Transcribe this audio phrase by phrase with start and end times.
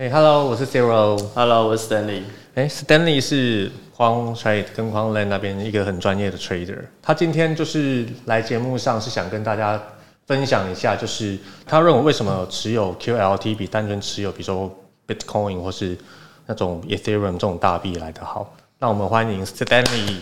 [0.00, 1.20] 哎、h e l l o 我是 Zero。
[1.34, 2.22] Hello，我是 Stanley。
[2.54, 6.78] 哎、s t a n l e y 是框 Trade 跟框 Land 那边一个很专业的 trader。
[7.02, 9.82] 他今天就是来节目上是想跟大家
[10.28, 14.72] 分享一下，就是他认为为什么持有 QLT 比单纯持有比如说
[15.04, 15.98] Bitcoin 或是
[16.46, 18.54] 那种 Ethereum 这种大币来的好。
[18.78, 20.18] 那我们欢迎 Stanley。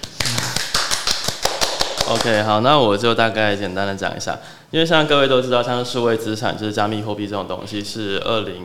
[2.09, 4.39] OK，好，那我就大概简单的讲一下，
[4.77, 8.57] 因为像各位都知道，像是数位资产，就是加密货币这种东西，是二零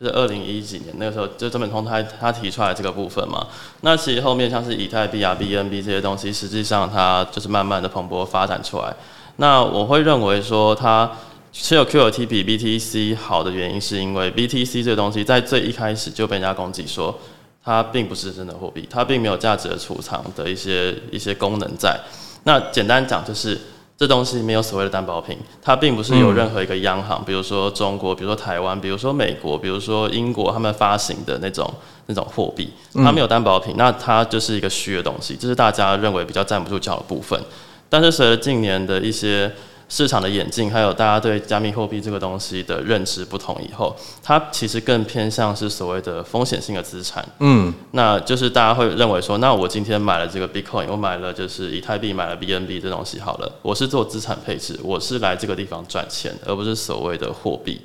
[0.00, 3.46] 就是二零一几年那个时候，就这本通他他提出来这个部分嘛。
[3.82, 8.92] 那其实后面像是以太币啊、BNB 这些东西，实际上它就是慢慢的蓬勃发展出来。
[9.36, 11.08] 那我会认为说，它
[11.52, 17.16] 持有 QLT 比 BTC 好的原因，是因为 BTC 这个东西在最一开始就被人家攻击说，
[17.62, 21.96] 它并不是真的货币，它并没有价值的储藏的一些一些功能在。
[22.42, 23.56] 那简单讲就是，
[24.02, 31.72] 这东西没有所谓的担保品，它并不是有任何一个央行，比如说中国，比如说台湾，比如说美国，比如说英国，他们发行的那种
[32.06, 37.40] 那种货币，它没有担保品，那它就是一个虚的东西，这是大家认为比较站不住脚的部分。
[37.88, 39.48] 但是随着近年的一些
[39.92, 47.22] 市场的演进，还有大家对加密货币这个东西的认知不同以后，它其实更偏向是所谓的风险性的资产。
[47.40, 57.78] 嗯，那就是大家会认为说，那我今天买了这个 Bitcoin，我买了就是以太币，买了 BNB 这东西好了，我是做资产配置，我是来这个地方赚钱，而不是所谓的货币。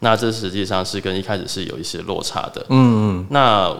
[0.00, 2.60] 那这实际上是跟一开始是有一些落差的。
[2.68, 3.26] 嗯嗯。
[3.30, 3.74] 那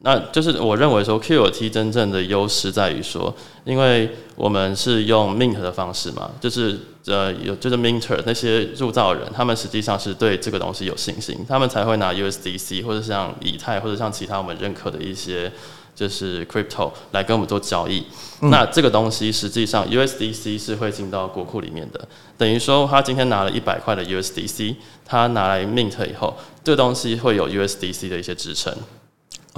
[0.00, 15.50] 那就是我认为说 QLT 真正的优势在于说，因为我们是用 mint 的方式嘛，就是呃有就是 minter 那些铸造人，他们实际上是对这个东西有信心，他们才会拿 USDC 或者像以太或者像其他我们认可的一些
[15.96, 18.04] 就是 crypto 来跟我们做交易。
[18.42, 28.72] 那这个东西实际上 USDC 是会进到国库里面的，等于说他今天拿了一百块的 USDC，他拿来 mint 以后，这个东西会有 USDC 的一些支撑。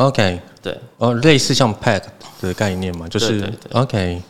[0.01, 2.03] OK，对，哦，类似像 Pack
[2.41, 4.23] 的概念嘛，就是对对对 OK，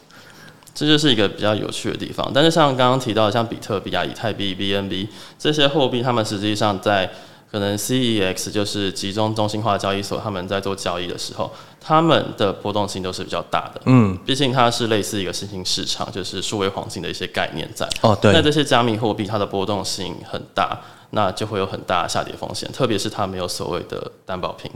[0.74, 2.28] 这就是一个比较有趣的地方。
[2.34, 5.06] 但是像刚刚提到的，像比特币啊、以太币、BNB
[5.38, 7.09] 这些货币，他们实际上在
[7.53, 13.80] 可能 CEX 就是集中中心化交易所，他们在做交易的时候，他们的波动性都是比较大的。
[13.84, 17.88] 嗯，毕竟它是类似一个新兴市场，就是数位黄金的一些概念在。
[18.00, 20.76] 哦对那，这些加密货币它的波动性很大，
[21.10, 24.69] 那就会有很大的下跌风险，特别是它没有所谓的担保品。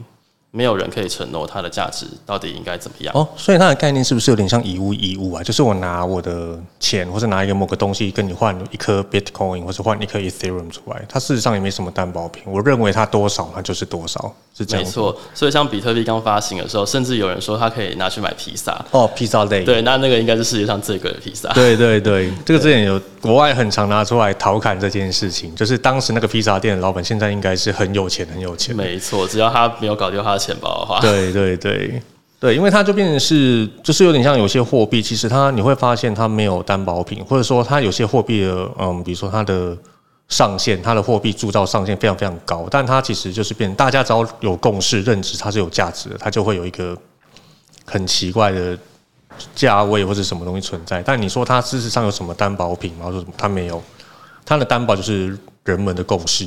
[0.56, 3.12] 没有人可以承诺它的价值到底应该怎么样。
[3.12, 5.42] 哦，所以它的概念是不是有点像以物易物啊？
[5.42, 12.44] 就是我拿我的钱，或者拿一个某个东西跟你换一颗 Bitcoin，或是换一颗 Ethereum 出来，它事实上也没什么担保品。
[12.47, 14.84] 我认为它多少，它就是多少，是这样。
[14.84, 14.88] 没。
[14.88, 18.81] 错，所以像比特币刚发行的时候，甚至有人说它可以拿去买披萨。
[18.92, 19.65] 哦，披萨类。
[19.65, 21.48] 对，那那个应该是世界上最贵的披萨。
[21.53, 28.76] 对对对，这个之前有国外很常拿出来调侃这件事情，就是当时那个披萨店的老板现在应该是很有钱很有钱。
[28.76, 32.03] 没错，只要他没有搞丢他的钱包的话，对对对
[32.38, 39.75] 对，因为它就变成是，就是有点像有些货币，其实它你会发现它没有担保品，或者说它有些货币的，嗯，比如说它的
[40.28, 46.94] 上限，它的货币铸造上限非常非常高，但它其实就是变，大家只要有共识认知它是有价值的，它就会有一个
[47.87, 48.77] 很奇怪的
[49.54, 51.03] 价位或者什么东西存在。
[51.03, 53.06] 但你说它事实上有什么担保品吗？
[53.06, 53.33] 或者什么？
[53.38, 53.83] 它没有，
[54.44, 56.47] 它的担保就是人们的共识。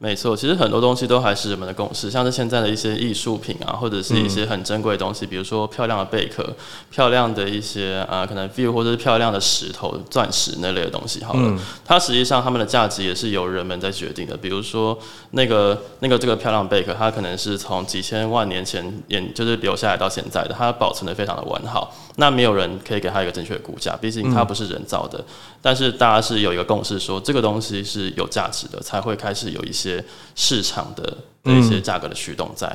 [0.00, 6.54] 没错，其实很多东西都还是人们的共识，像是现在的一些艺术品啊，或者是一些很珍贵的东西，比如说漂亮的贝壳、
[6.88, 14.36] 漂亮的一些啊、呃可能 view 或者是漂亮的石头、钻石那类的东西，好了，它实际上它们的价值也是由人们在决定的。
[14.36, 14.96] 比如说
[15.32, 25.24] 那个那个这个漂亮贝壳，它可能是从几千万年前演就是留下来到现在的，它保存的非常的完好，那没有人可以给它一个正确的估价，毕竟它不是人造的。
[25.60, 30.04] 但是大家是有一个共识说，这个东西是有价值的，才会开始有一些
[30.34, 31.02] 市场的
[31.42, 32.70] 的一些价格的驱动在。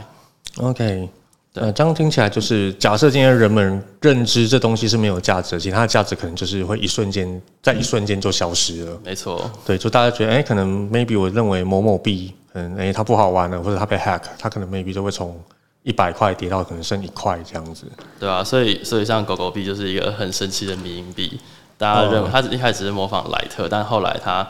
[0.57, 1.09] OK，
[1.53, 8.99] 呃，这样听起来就是，假设今天人们认知这东西是没有价值的，其实它的价值可能就是会一瞬间，在一瞬间就消失了。
[9.03, 15.39] 没错，对，就大家觉得，哎、可能 maybe 我认为某某币，嗯，哎、它不好玩了，或者它被 hack，它可能 maybe 就会从
[15.83, 17.85] 一百块跌到可能剩一块这样子。
[18.19, 21.39] 对啊、所以所以像狗狗币就是一个很神奇的迷因币，
[21.77, 24.47] 大家认为他一开始只是模仿莱特，但后来他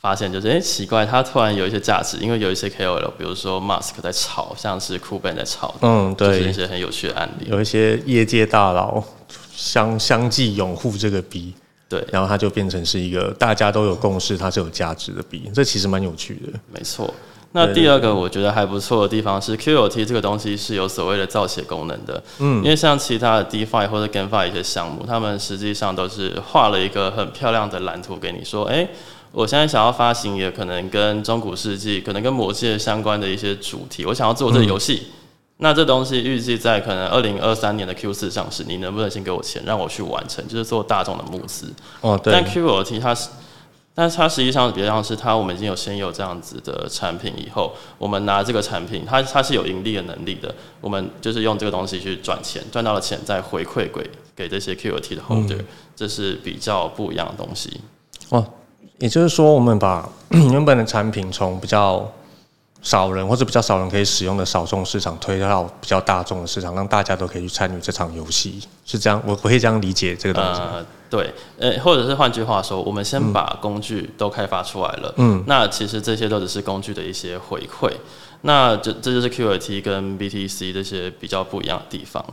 [0.00, 7.46] 发现就是哎、诶奇怪，他突然有一些价值，因为有一些 KOL，比如说 Mask 在炒，像是 b a n 在炒，嗯，就是一，些很有趣的案例。
[7.50, 9.02] 有一些业界大佬
[9.54, 11.52] 相相继拥护这个币，
[11.88, 16.58] 对，然后它就变成是一个大家都有共识，它是有价值的币，这其实蛮有趣的。
[16.72, 17.12] 没错。
[17.52, 28.88] 那第二个我觉得还不错的地方是 QOT 这个东西是有所谓的造血功能的，嗯，因为像其他的 DeFi 或者 GameFi 一些项目，他们实际上都是画了一个很漂亮的蓝图给你说，哎、
[29.32, 35.08] 我现在想要发行，也可能跟中古世纪，可能跟魔界相关的一些主题，我想要做这个游戏。
[35.62, 41.70] 那这东西预计在可能二零二三年的 Q 四上市，你能不能先给我钱，让我去完成，就是做大众的募资？
[42.00, 42.32] 哦，对。
[42.32, 43.28] 但 QOT 它是，
[43.94, 55.64] 但是它实际上比较像是它，我们已经有先有这样子的产品以后，我们拿这个产品，它它是有盈利的能力的，我们就是用这个东西去赚钱，赚到了钱再回馈给给这些 QRT 的 holder，
[55.94, 57.80] 这是比较不一样的东西。
[58.30, 58.46] 哦，
[58.98, 60.08] 也就是说，我们把
[60.52, 62.10] 原本的产品从比较。
[62.82, 69.22] 少人或者比较少人可以使用的少众市场推到比较大众的市场，让大家都可以去参与这场游戏，是这样？
[69.26, 70.60] 我我可以这样理解这个东西。
[70.60, 77.92] 呃，对，呃，或者是换句话说，我们先把工具都开发出来了，嗯，那其实这些都只是工具的一些回馈。
[78.42, 82.24] 那这这就是 QOT 跟 BTC 这些比较不一样的地方。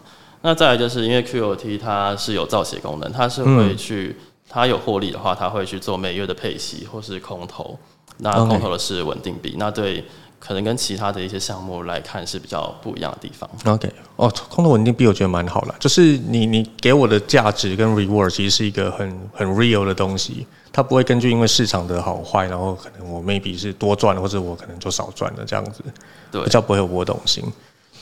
[0.43, 4.15] 那再来就是因为 QOT 它是有造血功能，它是会去，
[4.49, 7.77] 它有获利的话，他会去做每月的配息或是空投。
[8.19, 10.03] 那空投的是稳定币，那对。
[10.39, 13.49] 可能跟其他的一些项目来看是比较不一样的地方。
[13.65, 25.83] OK，哦，空头稳定币我觉得蛮好了，就是你你给我的价值跟 reward 其实是一个很很 real 的东西，它不会根据因为市场的好坏，然后可能我 maybe 是多赚或者我可能就少赚的这样子，
[26.31, 27.43] 对，比较不会有波动性。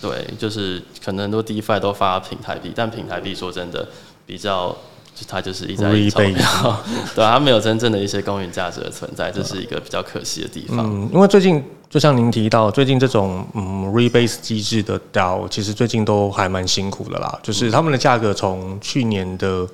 [0.02, 3.88] 对，就是可能很多 DeFi 都发平台币，但平台币说真的
[4.26, 4.76] 比较。
[5.16, 6.84] 就它就是一在钞票，
[7.16, 10.80] 对，它没有真正的一些公允价值的存在，这是一个比较可惜的地方。
[10.80, 17.40] 嗯，因为最近就像您提到，最近这种嗯 rebase 机制的 DAO，其实最近都还蛮辛苦的啦。
[17.42, 19.66] 就是他们的价格从去年的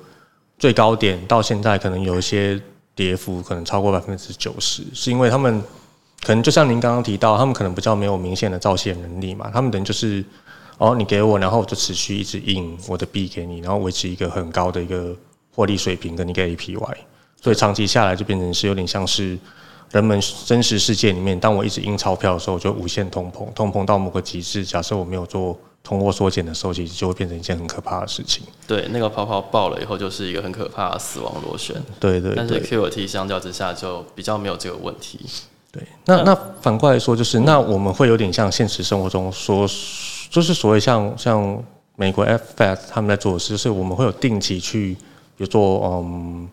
[0.60, 2.60] 最高点到现在，可能有一些
[2.94, 5.60] 跌幅，可能超过百分之九十，是因为他们
[6.24, 10.24] 可能就像您刚刚提到，他们可能比较没有明显的造血能力嘛，他们等于就是
[10.78, 15.16] 哦，你给我，然后我就持续一直印我的币给你，然后维持一个很高的一个。
[15.54, 16.96] 获利水平跟一个 APY，
[17.40, 19.38] 所以长期下来就变成是有点像是
[19.90, 24.64] 人们真实世界里面，当我一直印钞票的时候，就无限通膨，通膨到某个极致。
[24.64, 28.42] 假设我没有做通货缩减的时候，其实就会变成一件很可怕的事情。
[28.66, 31.76] 对，那个泡泡爆了以后，就是一个很可怕的死亡螺旋。
[32.00, 32.32] 对对。
[32.34, 35.20] 但是 QT 相较之下就比较没有这个问题。
[35.70, 39.68] 对，那那反过来说，就是那我们会有点像现实生活中说，
[40.30, 41.62] 就是所谓像像
[41.96, 44.96] 美国 FFS 他们在做的事，就是我们会有定期去。
[45.38, 46.48] 有做嗯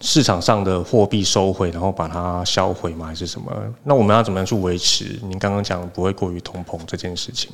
[0.00, 3.06] 市场上的货币收回，然后把它销毁吗？
[3.06, 3.52] 还是什么？
[3.84, 7.50] 那我们要怎么样去维持您刚刚讲不会过于通膨这件事情？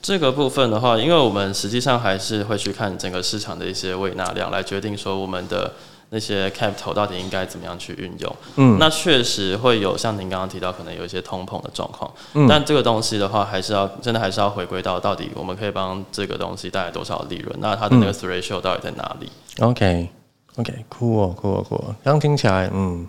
[0.00, 5.72] 这个部分的话，因为我们实际上还是会去看整个市场的一些未纳量，来决定说我们的
[6.10, 8.36] 那些 capital 到底应该怎么样去运用。
[8.56, 12.10] 嗯，那确实会有像您刚刚提到，可能有一些通膨的状况。
[12.34, 17.54] 嗯，但这个东西的话，还是要真的还是要回归到到底我们可以帮这个东西带来多少利润？
[17.60, 20.08] 那它的那个 ratio 到底在哪里？OK。
[20.56, 21.94] OK，酷哦，酷哦，酷哦。
[22.02, 23.06] 这样听起来，嗯，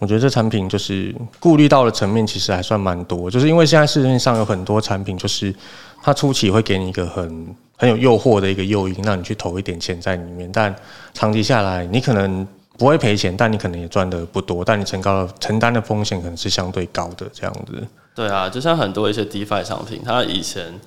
[0.00, 3.30] 我觉得这产品就是顾虑到的层面其实还算蛮多。
[3.30, 5.54] 就是因为现在市面上有很多产品，就是
[6.02, 10.50] 它初期会给你一个很很有诱惑的一个诱因，让你去投一点钱在里面。
[10.52, 10.74] 但
[11.12, 12.46] 长期下来，你可能
[12.76, 14.64] 不会赔钱，但你可能也赚的不多。
[14.64, 17.86] 但你承高承担的风险可能是相对高的，这样子。
[18.14, 20.78] 对啊，就像很多一些 DeFi 商品，它以前。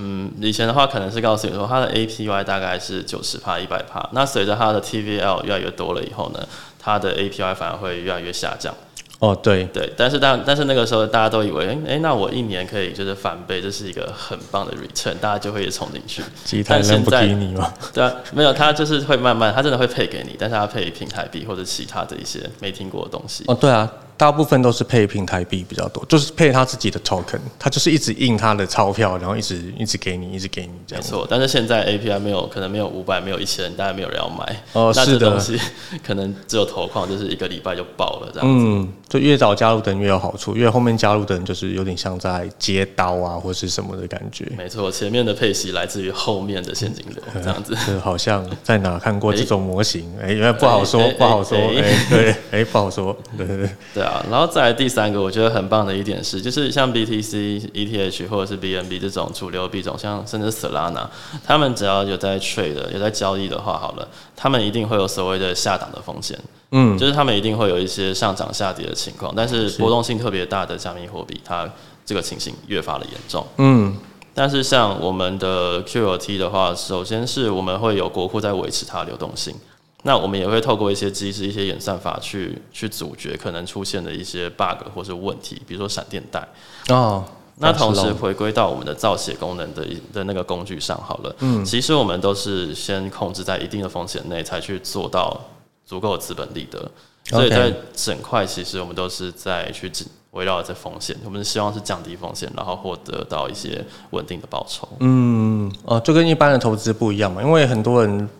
[0.00, 6.38] 嗯，以前的话可能是告诉你说它的 APY 大概是九十帕、一百帕，那随着它的 TVL 越来越多了以后呢，
[6.88, 8.74] 它的 API 反而会越来越下降。
[9.18, 16.22] 哦，对对，但是但但是那个时候大家都以为，哎哎，那我一年可以就是翻倍，这是一个很棒的 return，大家就会冲进去。
[16.66, 17.74] 但现在你吗？
[17.92, 23.44] 对啊，没有，它就是会慢慢，它真的会配给你，但是它配平台币或者其他的一些没听过的东西。
[23.48, 23.92] 哦，对啊。
[24.18, 31.04] 大部分都是配平台币比较多，就是配他自己的 token，他就是一直印他的钞票，然后一直一直给你，一直给你这样。
[31.04, 34.62] 没错，但是现在 API 没有，可能没有五百，没有一千，大家没有人要买。
[34.72, 35.30] 哦，是的。
[35.30, 35.56] 东西
[36.04, 38.64] 可能只有投矿，就是一个礼拜就爆了这样子。
[38.66, 44.50] 嗯，就越早加入的人越有好处，因为后面加入的人就是有点像在接刀啊，或是什么的感觉。
[44.56, 47.76] 没错，前面的配息来自于后面的现金流，这样子。
[48.02, 50.10] 好像在哪看过这种模型？
[50.20, 51.56] 哎，因为不好说，不好说。
[51.56, 53.16] 哎，对，哎，不好说。
[53.36, 53.68] 对对对。
[53.94, 54.88] 对啊，然后再来第。
[54.88, 61.06] 三个我觉得很棒的一点是，就是像 BTC、ETH 或者是 BNB 这种主流币种，像甚至 Solana，
[61.44, 66.36] 他们只要有在 trade、有在交易的话，好了，他们一定会有所谓的下档的风险。
[66.70, 71.68] 嗯，就是他们一定会有一些上涨下跌的情况，但是波动性特别大的加密货币，它
[72.06, 73.46] 这个情形越发的严重。
[73.58, 73.94] 嗯，
[74.34, 79.54] 但是像我们的 QOT 的话，首先是我们会有国库在维持它的流动性。
[80.02, 86.46] 那我们也会透过一些机制、一些演算法去去阻绝可能出现的一些 bug 或是问题，比如说闪电带
[86.88, 87.24] 哦。
[87.60, 91.36] 那同时回归到我们的造血功能的的那个工具上好了。
[91.40, 95.36] 嗯，其实我们都是先控制在一定的风险内，才去做到
[95.84, 96.88] 足够的资本利得。
[97.24, 99.90] 所以在整块其实我们都是在去
[100.30, 104.88] 围绕着风险，我们希望是降低风险，然后获得到一些稳定的报酬。
[105.00, 108.30] 嗯，哦，就跟一般的投资不一样嘛，因为很多人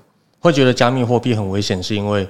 [0.41, 2.27] 会觉得加密货币很危险，是因为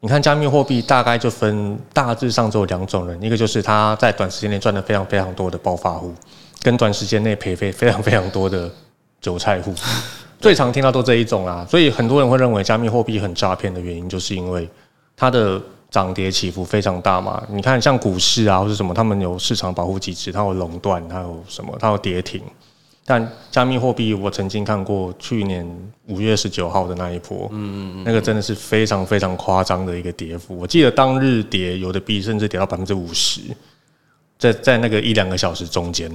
[0.00, 6.14] 你看加密货币大概就分大致上只有两种人，一个就是他在短时间内赚了非常非常多的暴发户，
[6.62, 8.70] 跟短时间内赔非非常非常多的
[9.20, 9.74] 韭菜户，
[10.40, 11.66] 最常听到都这一种啦。
[11.68, 14.68] 所以很多人会认为加密货币很诈骗的原因，就是因为
[15.16, 15.60] 它的。
[15.90, 17.42] 涨跌起伏非常大嘛？
[17.50, 22.40] 你看，像股市啊，或者什么，他们有市场保护机制，它有垄断，它有什么，它有跌停。
[23.10, 25.68] 但加密货币，我曾经看过去年
[26.06, 30.56] 五月十九号的那一波，嗯嗯那个真的是非常非常夸张的一个跌幅。
[30.56, 33.40] 我记得当日跌，有的币甚至跌到百分之五十，
[34.38, 36.08] 在在那个一两个小时中间。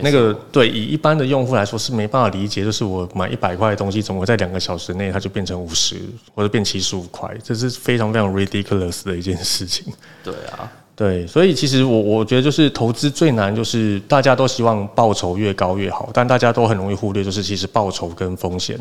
[0.00, 6.00] 那个对以一般的用户来说是没办法理解，就是我买一百块的东西，怎么会在两个小时内它就变成五十
[6.34, 7.32] 或者变七十五块？
[7.44, 9.94] 这是非常非常 ridiculous 的一件事情。
[10.24, 18.78] 对啊，对，所以其实我我觉得就是投资最难，就是大家都希望报酬越高越好，但大家都很容易忽略，就是其实报酬跟风险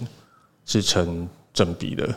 [0.65, 2.07] 是成正比的。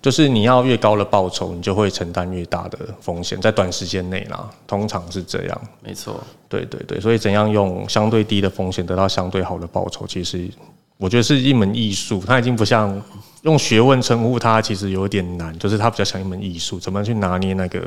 [0.00, 5.60] 就是你要越高的报酬，你就会承担越大的风险，在短时间内啦，通常是这样。
[5.80, 10.50] 没错，对对对，所以怎样用相对低的风险得到相对好的报酬，其实
[10.96, 12.20] 我觉得是一门艺术。
[12.26, 13.00] 它已经不像
[13.42, 15.56] 用学问称呼它，其实有点难。
[15.56, 17.80] 就是它比较像一门艺术，怎么去拿捏那个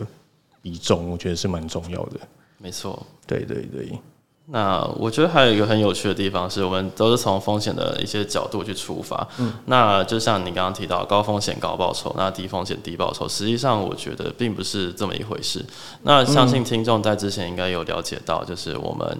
[0.66, 2.20] 比重，我觉得是蛮重要的。
[2.58, 4.00] 没错，对对对。
[4.48, 9.28] 那我觉得还有一个很有趣的地方是，我们都是从风险的一些角度去出发。
[9.38, 15.64] 嗯，那就像你刚刚提到高风险高报酬，那低风险低报酬，实际上我觉得并不是这么一回事。
[16.02, 19.20] 那相信听众在之前应该有了解到，就是我们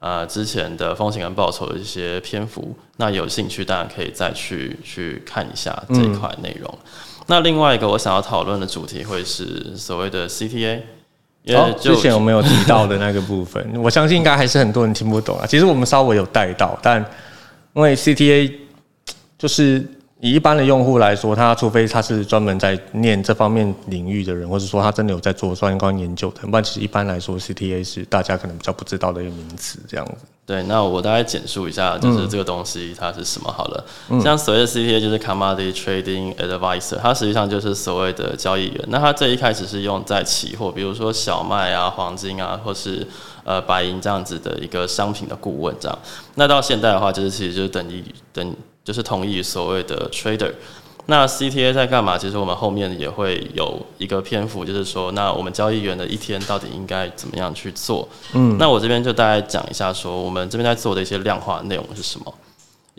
[0.00, 2.74] 呃之前的风险跟报酬的一些篇幅。
[2.96, 6.78] 那有兴趣当然可以再去去看一下这一块内容。
[7.30, 10.80] 那另外一个我想要讨论的主题会是所谓的 CTA。
[11.54, 15.46] 哦，之前我们有提到的那个部分，我相信应该还是很多人听不懂啊。
[15.46, 17.00] 其实我们稍微有带到，但
[17.74, 18.52] 因为 CTA
[19.38, 19.78] 就是
[20.18, 30.14] 以一般的用户来说，他除非他是专门在念这方面领域的人，或者说他真的有在做相关研究的，不然其实一般来说，CTA 是大家可能比较不知道的一个名词，这样子。
[30.50, 33.84] 对，那我大概简述一下，就是这个东西它是什么好了。
[34.20, 38.84] 像所谓的 CTA 就是 Commodity Trading Advisor，它实际上就是所谓的交易员。
[38.88, 43.06] 那它最一开始是用在期货，比如说小麦啊、黄金啊，或是
[43.44, 45.96] 呃白银这样子的一个商品的顾问这样。
[46.34, 48.02] 那到现在的话，就是其实就是等于
[48.32, 50.52] 等就是同意所谓的 Trader。
[51.10, 52.16] 那 CTA 在干嘛？
[52.16, 58.08] 其实我们后面也会有一个篇幅，就是说，那我们交易员的一天到底应该怎么样去做？
[58.32, 62.32] 嗯，那我这边就大概讲一下，说我们这边在做的一些量化内容是什么。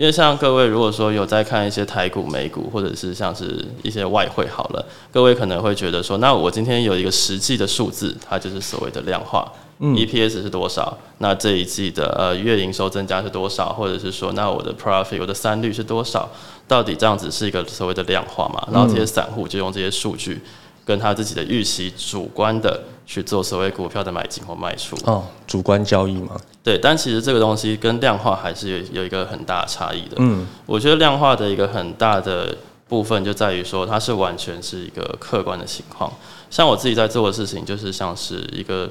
[0.02, 9.48] 因为像各位如果说有在看一些台股、美股，或者是像是一些外汇，好了，各位可能会觉得说，那我今天有一个实际的数字，它就是所谓的量化。
[9.80, 10.98] EPS 是多少？
[11.20, 13.72] 那这一季的呃月营收增加是多少？
[13.74, 16.28] 或者是说，那我的 profit 我的三率是多少？
[16.68, 18.68] 到底这样子是一个所谓的量化嘛？
[18.72, 20.42] 然后这些散户就用这些数据
[20.86, 24.96] 跟他自己的预期主观的去做所谓股票的买进或卖出。
[25.06, 26.40] 哦，主观交易嘛。
[26.64, 30.18] 对，但其实这个东西跟量化还是有有一个很大的差异的。
[30.20, 32.56] 嗯，我觉得量化的一个很大的
[32.88, 36.12] 部分就在于说，它是完全是一个客观的情况。
[36.50, 38.90] 像我自己在做的事情，就是像是一个。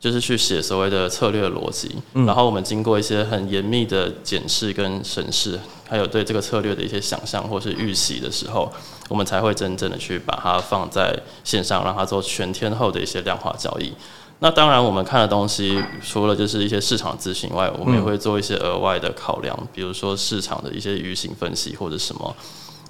[0.00, 8.72] 就是去写所谓的策略逻辑，然后我们经过一些很严密的检视跟审视，还有对这个策略的一些想象或是预习的时候，
[9.10, 11.14] 我们才会真正的去把它放在
[11.44, 13.92] 线上，让它做全天候的一些量化交易。
[14.38, 22.34] 那当然，我们看的东西除了就是一些市场资讯外，我们也会做一些额外的考量，比如说市场的一些舆情分析或者什么。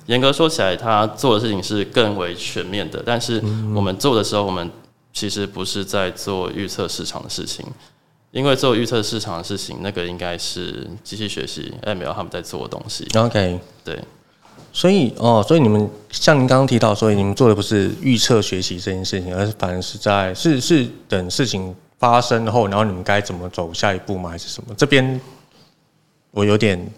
[0.07, 3.43] 严格说起来，他做的事情是更为全面的，但是
[3.75, 4.71] 我们做的时候，我们。
[5.13, 7.67] 其实不是在做预测市场的事情，
[8.31, 13.07] 因为做预测市场的事情，那个应该是机器学习 ML 他们在做的东西。
[13.17, 13.99] OK，对，
[14.73, 24.31] 所以哦，所以你们像您刚刚提到，所以你们做的不是预测学习这件事情，而是反而是在是是等事情发生后，然后你们该怎么走下一步吗？
[24.31, 24.73] 还是什么？
[24.77, 25.21] 这边
[26.31, 26.89] 我有点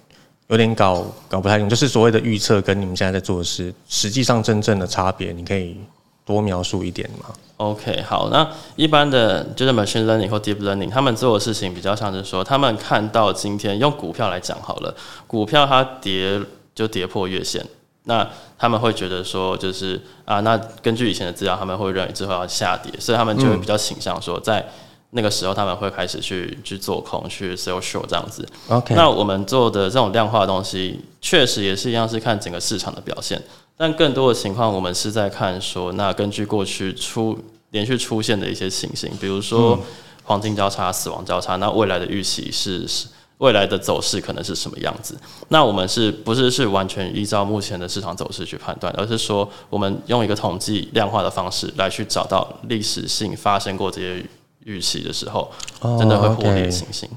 [0.48, 5.78] 有点搞搞不太懂，就是所谓的预测跟你们现在在做的事，实际上真正的差别，你可以。
[6.24, 7.26] 多描述一点嘛
[7.56, 14.94] ？OK，好，那一般的就是 machine learning 或 deep learning，他们做的事情比较像是说，他们看到今天用股票来讲好了，
[15.26, 16.40] 股票它跌
[16.74, 17.64] 就跌破月线，
[18.04, 24.64] 那他们会觉得说，就是啊，那根据以前的资料，他们会认为之后要下跌，所以他们就会比较倾向说，在
[25.10, 28.46] 那个时候他们会开始去去做空，去 sell short 这样子。
[28.68, 33.40] OK，那我们做的这种量化的东西，确实也是一样，是看整个市场的表现。
[33.76, 37.36] 但更多的情况，我们是在看说，那根据过去出
[37.70, 39.78] 连续出现的一些情形，比如说
[40.22, 45.18] 黄金交叉、死亡交叉，那未来的预期是是未来的走势可能是什么样子？
[45.48, 54.24] 那我们是不是是完全依照目前的市场走势去判断，而是说我们用一个统计量化的方式来去找到历史性发生过这些
[54.64, 55.50] 预期的时候，
[55.98, 57.08] 真的会获利的情形，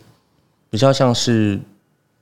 [0.71, 1.59] 比较像是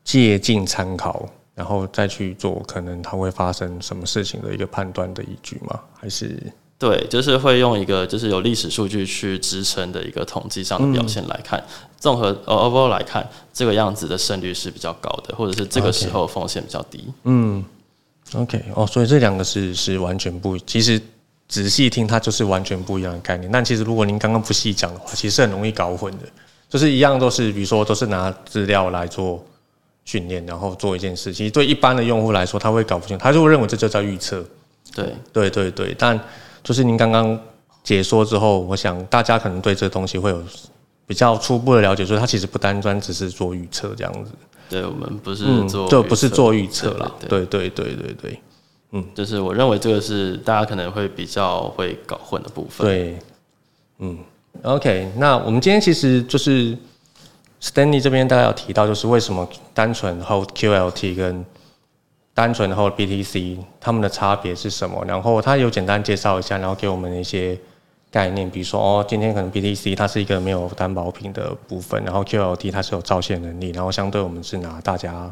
[0.03, 1.29] 借鉴参考。
[1.55, 5.79] 然后再去做可能它会发生什么事情的一个判断的依据吗？
[5.99, 6.35] 还是
[6.79, 11.63] 对，就是会用一个就是有历史数据去支撑的一个统计上的表现来看，
[11.97, 17.05] 综合呃 overall 来看，这个样子的胜率是比较高的，或者是这个时候风险比较低。
[17.23, 17.63] 嗯
[18.35, 20.99] ，OK，哦，所以这两个是是完全不，其实
[21.47, 23.49] 仔细听它就是完全不一样的概念。
[23.49, 26.25] 但其实如果您刚刚不细讲的话，其实很容易搞混的，
[26.67, 29.41] 就是一样都是，比如说都是拿资料来做。
[30.05, 31.31] 训练，然后做一件事。
[31.33, 34.43] 其实对一般的用户来说，他会搞不清，他就会认为这就叫预测。
[34.93, 35.95] 对，对，对，对。
[35.97, 36.19] 但
[36.61, 37.39] 就是您刚刚
[37.83, 40.43] 解说之后，我想大家可能对这东西会有
[41.07, 44.31] 比较初步的了解，就是它其实不单专只是做预测这样子。
[44.69, 47.11] 对，我们不是做，就不是做预测啦。
[47.19, 48.39] 对，对，对，对，对。
[48.91, 52.85] 嗯，就是我认为这个是大家可能会比较会搞混的部分。
[52.85, 53.19] 对，
[53.99, 54.19] 嗯
[54.63, 55.11] ，OK。
[55.17, 56.77] 那我们今天其实就是。
[57.63, 61.45] Stanley 这边大概有提到，就是为什么单纯 Hold QLT 跟
[62.33, 65.01] 单纯 Hold BTC 它们的差别是什么？
[65.07, 67.57] 然后他有简单介绍一下，然后给我们一些
[68.11, 75.31] 概念，比如说哦，今天可能 BTC 它是一个没有担保品的部分，然后 QLT 它是有造现能力，然后相对我们是拿大家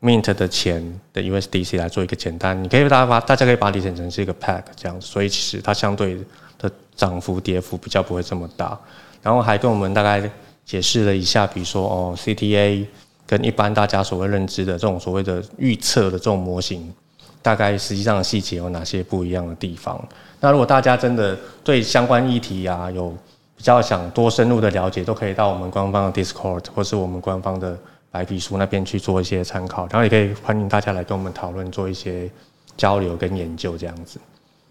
[0.00, 6.16] Mint 的钱的 USDC 来做一个简单，你可以大家把大家可以把它理解成是一个 Pack 这样子，所以其实它相对
[6.58, 8.78] 的涨幅跌幅比较不会这么大，
[9.20, 10.30] 然后还跟我们大概。
[10.68, 12.84] 解释了一下，比如说哦，CTA
[13.26, 16.92] 跟一般大家所谓认知的这种所谓的预测的这种模型，
[17.40, 19.98] 大概实际上的细节有哪些不一样的地方？
[20.40, 21.34] 那如果大家真的
[21.64, 23.08] 对相关议题啊有
[23.56, 27.74] 比较想多深入的了解，都可以到我们官方的 Discord 或是我们官方的
[28.10, 32.30] 白皮书那边去做一些参考，然后也可以欢迎大家来跟我们讨论，做一些
[32.76, 34.20] 交流跟研究这样子，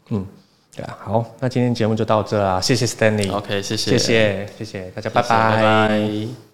[0.10, 0.24] 嗯。
[0.86, 3.32] 好，那今天节目就到这啦，谢谢 Stanley。
[3.32, 6.47] OK，谢谢，谢谢，谢谢大家，拜拜。